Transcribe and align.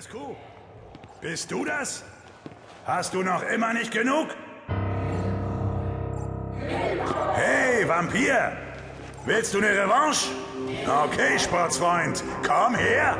Dimitrescu? 0.00 0.36
Bist 1.20 1.50
du 1.50 1.64
das? 1.64 2.04
Hast 2.86 3.12
du 3.12 3.22
noch 3.22 3.42
immer 3.42 3.74
nicht 3.74 3.92
genug? 3.92 4.28
Hey, 7.34 7.86
Vampir! 7.86 8.52
Willst 9.26 9.52
du 9.52 9.58
eine 9.58 9.70
Revanche? 9.70 10.30
Okay, 10.86 11.38
Sportsfreund, 11.38 12.24
komm 12.46 12.74
her! 12.74 13.16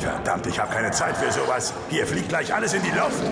Verdammt, 0.00 0.46
ich 0.46 0.58
habe 0.58 0.72
keine 0.72 0.90
Zeit 0.92 1.14
für 1.14 1.30
sowas. 1.30 1.74
Hier 1.90 2.06
fliegt 2.06 2.30
gleich 2.30 2.54
alles 2.54 2.72
in 2.72 2.82
die 2.82 2.90
Luft. 2.90 3.22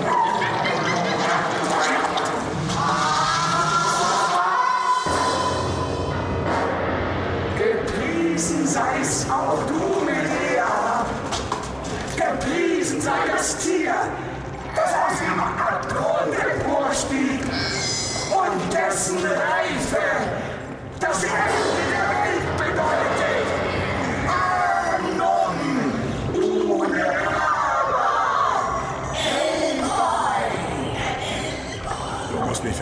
Gepriesen 7.57 8.67
seist 8.67 9.31
auch 9.31 9.59
du, 9.67 9.98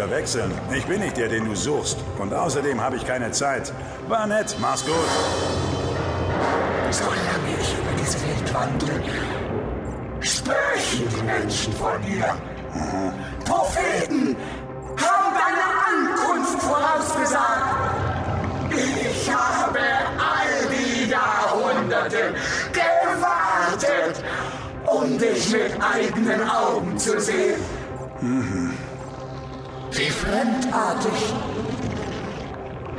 verwechseln. 0.07 0.53
Ich 0.75 0.87
bin 0.87 1.01
nicht 1.01 1.17
der, 1.17 1.29
den 1.29 1.47
du 1.47 1.55
suchst. 1.55 1.99
Und 2.19 2.33
außerdem 2.33 2.81
habe 2.81 2.97
ich 2.97 3.07
keine 3.07 3.31
Zeit. 3.33 3.73
War 4.09 4.27
nett, 4.27 4.57
mach's 4.61 4.85
gut. 4.85 4.95
Solange 6.91 7.51
ich 7.61 7.73
über 7.73 7.93
diese 8.01 8.19
Welt 8.23 8.55
wandle, 8.55 9.03
sprechen 10.21 11.09
die 11.11 11.23
Menschen 11.23 11.73
von 11.73 12.01
dir. 12.03 12.35
Propheten 13.45 14.37
haben 14.97 15.31
deine 15.43 15.67
Ankunft 15.89 16.63
vorausgesagt. 16.63 17.65
Ich 18.71 19.31
habe 19.31 19.81
all 20.19 20.69
die 20.71 21.11
Jahrhunderte 21.11 22.35
gewartet, 22.73 24.23
um 24.87 25.19
dich 25.19 25.51
mit 25.51 25.73
eigenen 25.81 26.49
Augen 26.49 26.97
zu 26.97 27.19
sehen. 27.21 27.61
Wie 29.97 30.11
fremdartig 30.11 31.35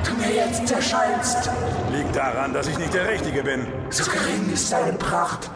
du 0.04 0.14
mir 0.16 0.34
jetzt 0.34 0.72
erscheinst. 0.72 1.50
Liegt 1.92 2.16
daran, 2.16 2.54
dass 2.54 2.68
ich 2.68 2.78
nicht 2.80 2.92
der 2.92 3.08
Richtige 3.08 3.44
bin. 3.44 3.68
So 3.92 4.10
gering 4.10 4.52
ist 4.52 4.72
deine 4.72 4.94
Pracht, 4.94 5.52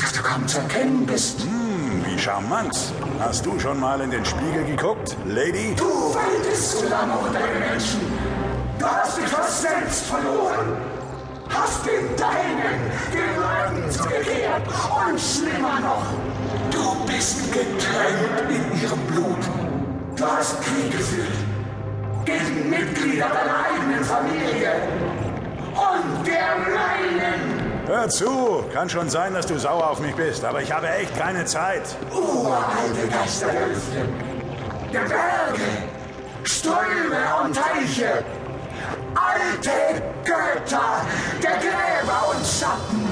dass 0.00 0.14
du 0.14 0.22
kaum 0.22 0.48
zu 0.48 0.60
erkennen 0.60 1.04
bist. 1.04 1.42
Hm, 1.42 2.04
wie 2.06 2.18
charmant. 2.18 2.74
Hast 3.20 3.44
du 3.44 3.60
schon 3.60 3.78
mal 3.80 4.00
in 4.00 4.10
den 4.10 4.24
Spiegel 4.24 4.64
geguckt, 4.64 5.14
Lady? 5.26 5.74
Du 5.76 6.14
weidest 6.14 6.78
zu 6.78 6.88
lange 6.88 7.12
unter 7.12 7.40
den 7.40 7.60
Menschen. 7.60 8.00
Du 8.78 8.86
hast 8.86 9.18
dich 9.18 9.26
fast 9.26 9.60
selbst 9.60 10.06
verloren. 10.06 10.76
Hast 11.50 11.84
den 11.84 12.16
Deinen 12.16 12.80
den 13.12 13.90
zugekehrt. 13.90 14.62
Und 15.06 15.20
schlimmer 15.20 15.80
noch, 15.80 16.06
du 16.70 17.12
bist 17.12 17.52
getränkt 17.52 18.40
in 18.48 18.82
ihrem 18.82 19.00
Blut. 19.00 19.61
Du 20.22 20.28
hast 20.28 20.62
Krieg 20.62 20.92
geführt. 20.92 21.34
Gegen 22.24 22.70
Mitglieder 22.70 23.26
deiner 23.28 23.64
eigenen 23.64 24.04
Familie. 24.04 24.70
Und 25.74 26.24
der 26.24 26.58
meinen. 26.58 27.88
Hör 27.88 28.08
zu, 28.08 28.62
kann 28.72 28.88
schon 28.88 29.10
sein, 29.10 29.34
dass 29.34 29.46
du 29.46 29.58
sauer 29.58 29.90
auf 29.90 29.98
mich 29.98 30.14
bist, 30.14 30.44
aber 30.44 30.62
ich 30.62 30.70
habe 30.70 30.88
echt 30.90 31.18
keine 31.18 31.44
Zeit. 31.44 31.82
uralte 32.12 33.08
Geisterhöfe, 33.10 34.06
der 34.92 35.00
Berge, 35.00 35.70
Ströme 36.44 37.24
und 37.42 37.56
Teiche, 37.56 38.22
alte 39.16 40.02
Götter, 40.24 41.04
der 41.42 41.56
Gräber 41.56 42.30
und 42.30 42.46
Schatten, 42.46 43.08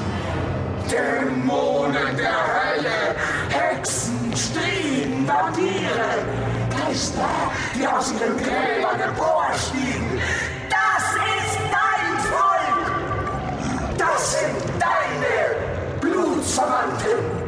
Dämonen 0.88 2.16
der 2.16 2.30
Hölle, 2.30 3.16
Hexen, 3.48 4.32
Strieben, 4.36 5.26
Vampire, 5.26 6.49
Geister, 6.90 7.28
die 7.76 7.86
aus 7.86 8.12
ihren 8.12 8.36
Gräbern 8.36 9.00
emporstiegen. 9.00 10.20
Das 10.68 11.14
ist 11.14 11.58
dein 11.70 12.18
Volk! 12.18 13.96
Das 13.96 14.32
sind 14.32 14.56
deine 14.80 16.00
Blutsverwandten! 16.00 17.38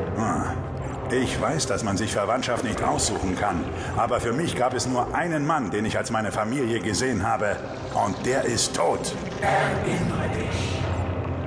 Ich 1.11 1.41
weiß, 1.41 1.67
dass 1.67 1.83
man 1.83 1.97
sich 1.97 2.13
Verwandtschaft 2.13 2.63
nicht 2.63 2.83
aussuchen 2.85 3.37
kann. 3.37 3.65
Aber 3.97 4.21
für 4.21 4.33
mich 4.33 4.57
gab 4.57 4.75
es 4.75 4.87
nur 4.87 5.13
einen 5.13 5.45
Mann, 5.45 5.73
den 5.73 5.85
ich 5.87 5.99
als 5.99 6.11
meine 6.13 6.31
Familie 6.31 6.79
gesehen 6.79 7.27
habe. 7.27 7.57
Und 7.95 8.25
der 8.25 8.45
ist 8.45 8.77
tot. 8.77 9.13
Erinnere 9.41 10.29
dich 10.39 10.79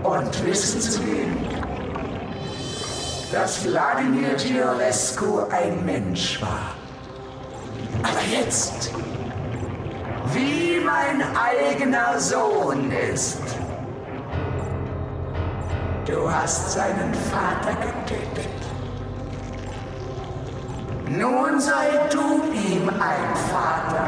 und 0.04 0.46
wissen 0.46 0.82
zu 0.82 1.00
geben, 1.00 1.48
dass 3.32 3.66
Wladimir 3.66 4.36
Giorescu 4.36 5.48
ein 5.50 5.84
Mensch 5.84 6.42
war. 6.42 6.85
Aber 8.06 8.22
jetzt, 8.30 8.92
wie 10.34 10.80
mein 10.80 11.24
eigener 11.36 12.20
Sohn 12.20 12.92
ist. 12.92 13.40
Du 16.06 16.32
hast 16.32 16.74
seinen 16.74 17.14
Vater 17.32 17.74
getötet. 17.74 18.56
Nun 21.10 21.60
sei 21.60 22.08
du 22.12 22.44
ihm 22.54 22.90
ein 22.90 23.36
Vater. 23.52 24.08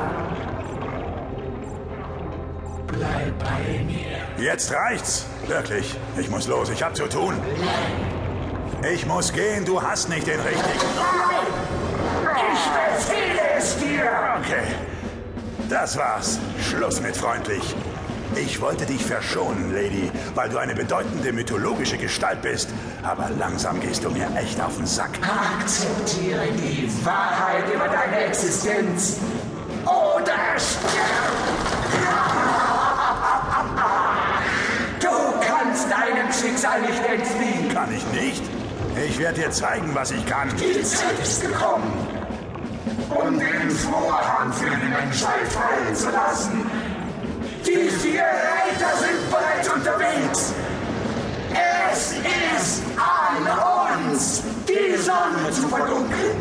Bleib 2.85 3.40
bei 3.40 3.84
mir. 3.84 4.46
Jetzt 4.46 4.72
reicht's. 4.72 5.25
Wirklich. 5.47 5.97
Ich 6.18 6.29
muss 6.29 6.47
los. 6.47 6.69
Ich 6.69 6.84
hab 6.84 6.96
zu 6.96 7.08
tun. 7.08 7.34
Ich 8.94 9.08
muss 9.08 9.34
gehen. 9.34 9.66
Du 9.66 9.81
hast 9.81 10.08
nicht 10.09 10.28
den 10.28 10.40
richtigen. 10.40 10.88
Ich 12.57 13.06
befehle 13.06 13.41
es 13.57 13.78
dir! 13.78 14.09
Okay. 14.40 14.63
Das 15.69 15.97
war's. 15.97 16.40
Schluss 16.62 17.01
mit 17.01 17.16
freundlich. 17.16 17.75
Ich 18.35 18.59
wollte 18.62 18.85
dich 18.85 19.03
verschonen, 19.06 19.73
Lady, 19.73 20.12
weil 20.35 20.50
du 20.50 20.57
eine 20.57 20.75
bedeutende 20.75 21.31
mythologische 21.31 21.97
Gestalt 21.97 22.41
bist. 22.41 22.69
Aber 23.03 23.29
langsam 23.38 23.79
gehst 23.79 24.03
du 24.03 24.09
mir 24.09 24.28
echt 24.35 24.59
auf 24.62 24.75
den 24.78 24.85
Sack. 24.85 25.12
Akzeptiere 25.59 26.47
die 26.51 26.90
Wahrheit 27.06 27.73
über 27.73 27.88
deine 27.88 28.25
Existenz 28.25 29.17
oder 29.85 30.57
stirb! 30.57 31.97
Du 35.00 35.07
kannst 35.46 35.88
deinem 35.91 36.31
Schicksal 36.31 36.81
nicht 36.81 37.03
entfliehen. 37.06 37.73
Kann 37.73 37.90
ich 37.96 38.06
nicht? 38.19 38.44
Ich 39.07 39.19
werde 39.19 39.41
dir 39.41 39.51
zeigen, 39.51 39.94
was 39.94 40.12
ich 40.12 40.25
kann. 40.25 40.50
Die 40.57 40.81
Zeit 40.84 41.19
ist 41.22 41.41
gekommen, 41.41 42.07
um 43.09 43.40
den 43.40 43.72
Vorhang 43.72 44.52
für 44.52 44.70
die 44.70 44.90
Menschheit 44.90 45.48
fallen 45.50 45.96
zu 45.96 46.09
lassen. 46.09 46.70
Die 47.66 47.90
vier 47.90 48.24
Reiter 48.24 48.98
sind 48.98 49.30
bereits 49.30 49.70
unterwegs. 49.70 50.54
Es 51.94 52.14
ist 52.14 52.84
an 52.98 54.06
uns, 54.06 54.44
die 54.68 54.96
Sonne 54.98 55.52
zu 55.52 55.68
verdunkeln, 55.68 56.38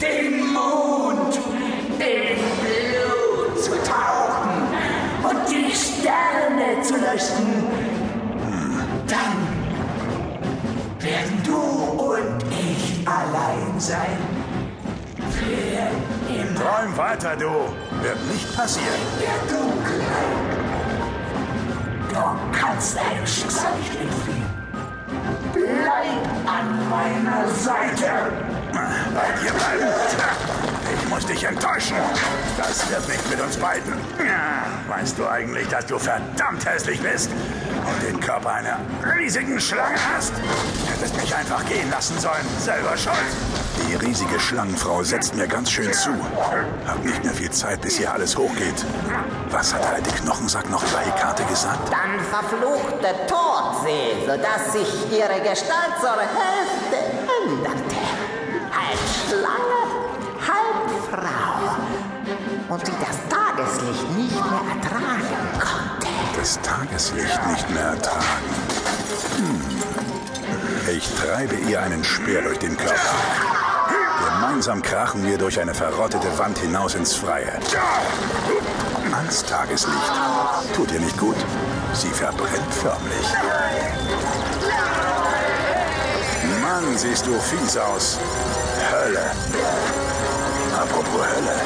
den 0.00 0.52
Mond 0.52 1.38
in 1.98 2.38
Blut 2.60 3.62
zu 3.62 3.70
tauchen 3.82 4.66
und 5.22 5.50
die 5.50 5.72
Sterne 5.74 6.82
zu 6.82 6.94
löschen. 6.94 7.64
Dann 9.06 9.36
werden 10.98 11.42
du 11.44 11.56
und 11.56 12.44
ich 12.50 13.06
allein 13.06 13.78
sein. 13.78 14.51
Träum 16.56 16.96
weiter, 16.96 17.36
du. 17.36 17.50
Wird 18.02 18.26
nicht 18.30 18.56
passieren. 18.56 18.88
Der 19.20 19.56
Dunkelheit. 19.56 20.52
Du 22.10 22.58
kannst 22.58 22.96
deinem 22.96 23.26
Schicksal 23.26 23.72
nicht 23.78 24.00
entfliehen. 24.00 24.44
Bleib 25.52 26.26
an 26.46 26.88
meiner 26.88 27.48
Seite. 27.48 28.32
Bei 28.72 29.40
dir 29.40 29.52
bleiben. 29.52 29.92
mich 31.42 31.50
enttäuschen. 31.50 31.96
Das 32.56 32.88
wird 32.90 33.08
nicht 33.08 33.30
mit 33.30 33.40
uns 33.40 33.56
beiden. 33.56 33.92
Weißt 34.88 35.18
du 35.18 35.26
eigentlich, 35.26 35.66
dass 35.68 35.86
du 35.86 35.98
verdammt 35.98 36.64
hässlich 36.64 37.00
bist 37.00 37.30
und 37.30 38.08
den 38.08 38.20
Körper 38.20 38.52
einer 38.52 38.78
riesigen 39.16 39.60
Schlange 39.60 39.96
hast? 40.14 40.32
Hättest 40.86 41.16
mich 41.16 41.34
einfach 41.34 41.64
gehen 41.66 41.90
lassen 41.90 42.18
sollen. 42.18 42.46
Selber 42.60 42.96
schuld. 42.96 43.16
Die 43.76 43.94
riesige 43.94 44.38
Schlangenfrau 44.38 45.02
setzt 45.02 45.34
mir 45.34 45.46
ganz 45.46 45.70
schön 45.70 45.92
zu. 45.92 46.10
Hab 46.86 47.04
nicht 47.04 47.24
mehr 47.24 47.32
viel 47.32 47.50
Zeit, 47.50 47.80
bis 47.80 47.96
hier 47.96 48.12
alles 48.12 48.36
hochgeht. 48.36 48.84
Was 49.50 49.72
hat 49.72 49.82
der 49.82 49.94
alte 49.94 50.10
Knochensack 50.10 50.68
noch 50.70 50.82
über 50.82 50.98
Hekate 50.98 51.44
gesagt? 51.44 51.90
Dann 51.90 52.20
verfluchte 52.20 53.14
Todsee, 53.26 54.26
sodass 54.26 54.72
sich 54.72 55.10
ihre 55.10 55.40
Gestalt 55.40 55.94
zur 56.00 56.16
Hälfte 56.20 56.96
änderte. 57.42 57.96
Halb 58.72 58.98
Schlange, 59.28 59.82
halb 60.46 60.90
Frau. 61.10 62.74
Und 62.74 62.86
sie 62.86 62.92
das 63.00 63.18
Tageslicht 63.28 64.10
nicht 64.16 64.34
mehr 64.34 64.62
ertragen 64.74 65.26
konnte. 65.58 66.08
Das 66.38 66.60
Tageslicht 66.62 67.46
nicht 67.48 67.70
mehr 67.70 67.84
ertragen. 67.84 68.54
Hm. 69.36 69.82
Ich 70.90 71.14
treibe 71.14 71.54
ihr 71.54 71.80
einen 71.80 72.02
Speer 72.02 72.42
durch 72.42 72.58
den 72.58 72.76
Körper. 72.76 73.61
Gemeinsam 74.42 74.82
krachen 74.82 75.24
wir 75.24 75.38
durch 75.38 75.60
eine 75.60 75.72
verrottete 75.72 76.36
Wand 76.36 76.58
hinaus 76.58 76.96
ins 76.96 77.14
Freie. 77.14 77.52
Ans 79.12 79.44
Tageslicht. 79.44 80.12
Tut 80.74 80.90
ihr 80.90 80.98
nicht 80.98 81.16
gut? 81.16 81.36
Sie 81.92 82.08
verbrennt 82.08 82.74
förmlich. 82.74 83.26
Mann, 86.60 86.98
siehst 86.98 87.24
du 87.24 87.38
fies 87.38 87.76
aus. 87.76 88.18
Hölle. 88.90 89.30
Apropos 90.76 91.22
Hölle. 91.36 91.60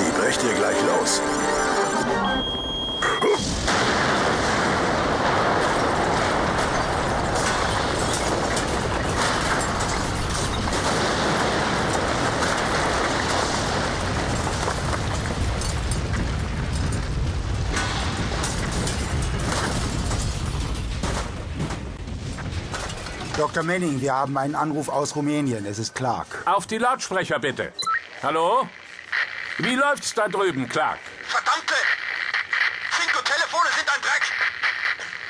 Die 0.00 0.20
bricht 0.20 0.42
hier 0.42 0.54
gleich 0.54 0.76
los. 0.98 1.22
Dr. 23.36 23.62
Manning, 23.62 24.00
wir 24.00 24.14
haben 24.14 24.38
einen 24.38 24.54
Anruf 24.54 24.88
aus 24.88 25.14
Rumänien. 25.14 25.66
Es 25.66 25.78
ist 25.78 25.94
Clark. 25.94 26.26
Auf 26.46 26.66
die 26.66 26.78
Lautsprecher 26.78 27.38
bitte. 27.38 27.70
Hallo? 28.22 28.66
Wie 29.58 29.74
läuft's 29.74 30.14
da 30.14 30.26
drüben, 30.26 30.66
Clark? 30.70 30.98
Verdammte! 31.28 31.74
Cinco 32.98 33.20
Telefone 33.20 33.68
sind 33.76 33.94
ein 33.94 34.00
Dreck! 34.00 34.22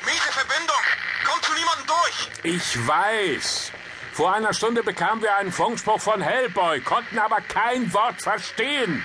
Miese 0.05 0.31
Verbindung! 0.31 0.83
Kommt 1.25 1.43
zu 1.43 1.53
niemandem 1.53 1.85
durch! 1.85 2.29
Ich 2.43 2.87
weiß. 2.87 3.73
Vor 4.13 4.33
einer 4.33 4.53
Stunde 4.53 4.83
bekamen 4.83 5.21
wir 5.21 5.35
einen 5.35 5.51
Funkspruch 5.51 5.99
von 5.99 6.21
Hellboy, 6.21 6.79
konnten 6.79 7.19
aber 7.19 7.41
kein 7.41 7.91
Wort 7.93 8.21
verstehen. 8.21 9.03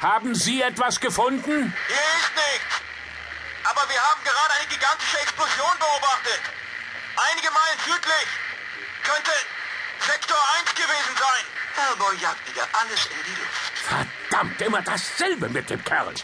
Haben 0.00 0.36
Sie 0.36 0.62
etwas 0.62 1.00
gefunden? 1.00 1.74
Hier 1.88 1.96
ist 1.96 2.32
nichts! 2.36 2.80
Aber 3.64 3.82
wir 3.88 4.00
haben 4.00 4.20
gerade 4.22 4.54
eine 4.60 4.68
gigantische 4.68 5.18
Explosion 5.18 5.72
beobachtet! 5.80 6.59
Einige 7.28 7.50
Meilen 7.50 7.78
südlich! 7.84 8.28
Könnte 9.02 9.32
Sektor 10.00 10.38
1 10.58 10.74
gewesen 10.74 11.16
sein! 11.18 11.60
Hellboy 11.74 12.16
jagt 12.20 12.48
wieder 12.48 12.66
alles 12.72 13.06
in 13.06 13.24
die 13.24 13.40
Luft. 13.40 13.78
Verdammt, 14.28 14.60
immer 14.62 14.82
dasselbe 14.82 15.48
mit 15.48 15.70
dem 15.70 15.82
Kerl. 15.84 16.14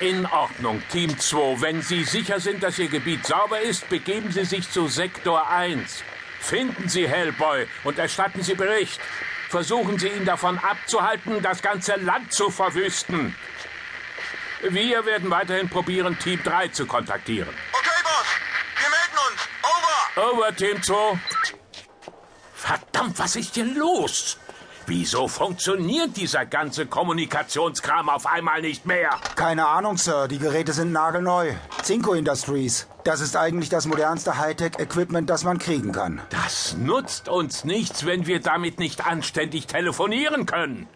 In 0.00 0.26
Ordnung, 0.26 0.82
Team 0.88 1.18
2. 1.18 1.60
Wenn 1.60 1.82
Sie 1.82 2.04
sicher 2.04 2.40
sind, 2.40 2.62
dass 2.62 2.78
Ihr 2.78 2.88
Gebiet 2.88 3.26
sauber 3.26 3.60
ist, 3.60 3.88
begeben 3.88 4.32
Sie 4.32 4.44
sich 4.44 4.70
zu 4.70 4.88
Sektor 4.88 5.48
1. 5.48 6.02
Finden 6.40 6.88
Sie 6.88 7.08
Hellboy 7.08 7.68
und 7.84 7.98
erstatten 7.98 8.42
Sie 8.42 8.54
Bericht. 8.54 9.00
Versuchen 9.48 9.98
Sie 9.98 10.08
ihn 10.08 10.24
davon 10.24 10.58
abzuhalten, 10.58 11.42
das 11.42 11.62
ganze 11.62 11.94
Land 11.96 12.32
zu 12.32 12.50
verwüsten. 12.50 13.36
Wir 14.62 15.04
werden 15.04 15.30
weiterhin 15.30 15.68
probieren, 15.68 16.18
Team 16.18 16.42
3 16.42 16.68
zu 16.68 16.86
kontaktieren. 16.86 17.54
Okay, 17.72 17.90
Boss! 18.02 18.26
Wir 18.80 18.90
melden 18.90 19.18
uns! 19.30 19.52
Over! 20.16 20.54
Team 20.54 20.82
2. 20.82 21.18
Verdammt, 22.54 23.18
was 23.18 23.36
ist 23.36 23.54
hier 23.54 23.64
los? 23.64 24.36
Wieso 24.86 25.26
funktioniert 25.26 26.16
dieser 26.16 26.44
ganze 26.44 26.86
Kommunikationskram 26.86 28.10
auf 28.10 28.26
einmal 28.26 28.60
nicht 28.60 28.84
mehr? 28.84 29.10
Keine 29.36 29.66
Ahnung, 29.66 29.96
Sir. 29.96 30.28
Die 30.28 30.38
Geräte 30.38 30.72
sind 30.74 30.92
nagelneu. 30.92 31.54
Cinco 31.82 32.12
Industries. 32.12 32.86
Das 33.04 33.20
ist 33.20 33.36
eigentlich 33.36 33.70
das 33.70 33.86
modernste 33.86 34.36
Hightech-Equipment, 34.36 35.30
das 35.30 35.44
man 35.44 35.58
kriegen 35.58 35.92
kann. 35.92 36.20
Das 36.28 36.76
nutzt 36.76 37.28
uns 37.28 37.64
nichts, 37.64 38.04
wenn 38.04 38.26
wir 38.26 38.40
damit 38.40 38.78
nicht 38.78 39.06
anständig 39.06 39.66
telefonieren 39.66 40.44
können. 40.44 40.88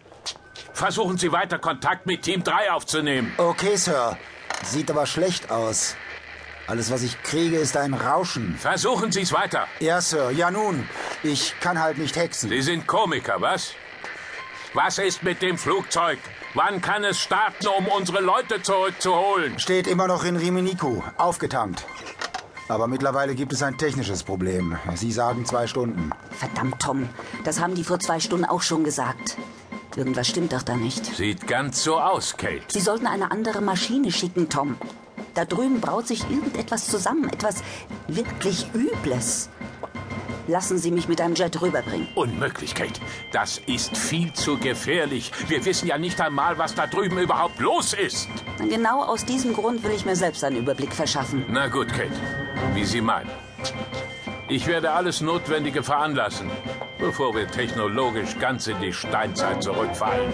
Versuchen 0.73 1.17
Sie 1.17 1.31
weiter 1.31 1.57
Kontakt 1.57 2.05
mit 2.05 2.21
Team 2.21 2.43
3 2.43 2.71
aufzunehmen. 2.71 3.33
Okay, 3.37 3.77
Sir. 3.77 4.15
Sieht 4.63 4.91
aber 4.91 5.07
schlecht 5.07 5.49
aus. 5.49 5.95
Alles, 6.67 6.91
was 6.91 7.01
ich 7.03 7.21
kriege, 7.23 7.57
ist 7.57 7.77
ein 7.77 7.93
Rauschen. 7.93 8.55
Versuchen 8.59 9.11
Sie 9.11 9.21
es 9.21 9.31
weiter. 9.31 9.67
Ja, 9.79 10.01
Sir. 10.01 10.31
Ja, 10.31 10.51
nun. 10.51 10.87
Ich 11.23 11.53
kann 11.61 11.79
halt 11.79 11.97
nicht 11.97 12.17
hexen. 12.17 12.49
Sie 12.49 12.61
sind 12.61 12.85
Komiker, 12.85 13.39
was? 13.39 13.71
Was 14.73 14.97
ist 14.97 15.23
mit 15.23 15.41
dem 15.41 15.57
Flugzeug? 15.57 16.19
Wann 16.53 16.81
kann 16.81 17.05
es 17.05 17.19
starten, 17.19 17.67
um 17.67 17.87
unsere 17.87 18.19
Leute 18.21 18.61
zurückzuholen? 18.61 19.57
Steht 19.59 19.87
immer 19.87 20.07
noch 20.07 20.25
in 20.25 20.35
Riminiku. 20.35 21.01
Aufgetankt. 21.17 21.85
Aber 22.67 22.87
mittlerweile 22.87 23.33
gibt 23.33 23.53
es 23.53 23.63
ein 23.63 23.77
technisches 23.77 24.23
Problem. 24.23 24.77
Sie 24.95 25.13
sagen 25.13 25.45
zwei 25.45 25.67
Stunden. 25.67 26.11
Verdammt, 26.31 26.81
Tom. 26.81 27.07
Das 27.45 27.61
haben 27.61 27.75
die 27.75 27.85
vor 27.85 27.99
zwei 27.99 28.19
Stunden 28.19 28.43
auch 28.43 28.61
schon 28.61 28.83
gesagt. 28.83 29.37
Irgendwas 29.95 30.27
stimmt 30.27 30.51
doch 30.51 30.63
da 30.63 30.75
nicht. 30.75 31.05
Sieht 31.15 31.47
ganz 31.47 31.81
so 31.81 31.97
aus, 31.99 32.35
Kate. 32.35 32.61
Sie 32.67 32.81
sollten 32.81 33.07
eine 33.07 33.31
andere 33.31 33.61
Maschine 33.61 34.11
schicken, 34.11 34.49
Tom. 34.49 34.75
Da 35.37 35.45
drüben 35.45 35.79
braut 35.79 36.07
sich 36.07 36.27
irgendetwas 36.31 36.87
zusammen. 36.87 37.29
Etwas 37.29 37.61
wirklich 38.07 38.65
Übles. 38.73 39.49
Lassen 40.47 40.79
Sie 40.79 40.89
mich 40.89 41.07
mit 41.07 41.21
einem 41.21 41.35
Jet 41.35 41.61
rüberbringen. 41.61 42.07
Unmöglich, 42.15 42.73
Kate. 42.73 42.99
Das 43.31 43.61
ist 43.67 43.95
viel 43.95 44.33
zu 44.33 44.57
gefährlich. 44.57 45.31
Wir 45.47 45.63
wissen 45.63 45.87
ja 45.87 45.99
nicht 45.99 46.19
einmal, 46.19 46.57
was 46.57 46.73
da 46.73 46.87
drüben 46.87 47.19
überhaupt 47.19 47.59
los 47.59 47.93
ist. 47.93 48.27
Genau 48.67 49.03
aus 49.03 49.25
diesem 49.25 49.53
Grund 49.53 49.83
will 49.83 49.91
ich 49.91 50.07
mir 50.07 50.15
selbst 50.15 50.43
einen 50.43 50.57
Überblick 50.57 50.91
verschaffen. 50.91 51.45
Na 51.49 51.67
gut, 51.67 51.89
Kate. 51.89 52.19
Wie 52.73 52.85
Sie 52.85 53.01
meinen. 53.01 53.29
Ich 54.49 54.65
werde 54.65 54.89
alles 54.89 55.21
Notwendige 55.21 55.83
veranlassen, 55.83 56.49
bevor 56.97 57.35
wir 57.35 57.47
technologisch 57.47 58.39
ganz 58.39 58.65
in 58.65 58.81
die 58.81 58.93
Steinzeit 58.93 59.61
zurückfallen. 59.61 60.31